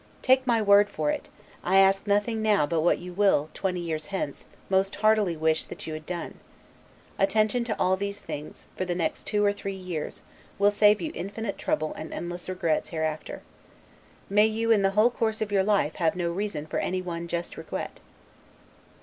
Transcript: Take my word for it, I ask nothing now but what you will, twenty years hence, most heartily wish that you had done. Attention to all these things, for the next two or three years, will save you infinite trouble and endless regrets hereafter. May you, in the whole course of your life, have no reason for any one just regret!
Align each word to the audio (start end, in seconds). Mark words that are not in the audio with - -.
Take 0.23 0.47
my 0.47 0.63
word 0.63 0.89
for 0.89 1.11
it, 1.11 1.29
I 1.63 1.77
ask 1.77 2.07
nothing 2.07 2.41
now 2.41 2.65
but 2.65 2.81
what 2.81 2.97
you 2.97 3.13
will, 3.13 3.51
twenty 3.53 3.81
years 3.81 4.07
hence, 4.07 4.45
most 4.67 4.95
heartily 4.95 5.37
wish 5.37 5.65
that 5.65 5.85
you 5.85 5.93
had 5.93 6.07
done. 6.07 6.39
Attention 7.19 7.63
to 7.65 7.77
all 7.77 7.95
these 7.95 8.17
things, 8.19 8.65
for 8.75 8.83
the 8.83 8.95
next 8.95 9.27
two 9.27 9.45
or 9.45 9.53
three 9.53 9.75
years, 9.75 10.23
will 10.57 10.71
save 10.71 11.01
you 11.01 11.11
infinite 11.13 11.59
trouble 11.59 11.93
and 11.93 12.11
endless 12.15 12.49
regrets 12.49 12.89
hereafter. 12.89 13.43
May 14.27 14.47
you, 14.47 14.71
in 14.71 14.81
the 14.81 14.89
whole 14.97 15.11
course 15.11 15.39
of 15.39 15.51
your 15.51 15.63
life, 15.63 15.93
have 15.97 16.15
no 16.15 16.31
reason 16.31 16.65
for 16.65 16.79
any 16.79 17.03
one 17.03 17.27
just 17.27 17.55
regret! 17.55 17.99